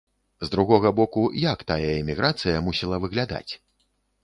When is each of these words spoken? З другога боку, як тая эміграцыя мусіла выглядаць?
З 0.47 0.53
другога 0.53 0.91
боку, 0.99 1.21
як 1.43 1.59
тая 1.73 1.91
эміграцыя 2.01 2.65
мусіла 2.71 3.03
выглядаць? 3.07 3.49